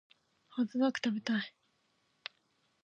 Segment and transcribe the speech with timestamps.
[0.55, 1.53] ホットドック食べたい